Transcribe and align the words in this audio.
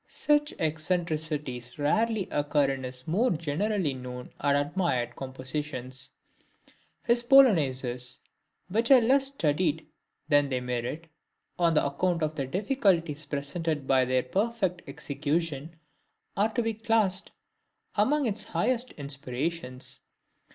Such 0.07 0.51
eccentricities 0.57 1.77
rarely 1.77 2.27
occur 2.31 2.71
in 2.71 2.83
his 2.85 3.07
more 3.07 3.29
generally 3.29 3.93
known 3.93 4.31
and 4.39 4.57
admired 4.57 5.15
compositions. 5.15 6.09
His 7.03 7.21
Polonaises, 7.21 8.17
which 8.67 8.89
are 8.89 8.99
less 8.99 9.27
studied 9.27 9.85
than 10.27 10.49
they 10.49 10.59
merit, 10.59 11.05
on 11.59 11.77
account 11.77 12.23
of 12.23 12.33
the 12.33 12.47
difficulties 12.47 13.27
presented 13.27 13.85
by 13.85 14.05
their 14.05 14.23
perfect 14.23 14.81
execution, 14.87 15.75
are 16.35 16.51
to 16.55 16.63
be 16.63 16.73
classed 16.73 17.31
among 17.95 18.25
his 18.25 18.43
highest 18.45 18.93
inspirations. 18.93 19.99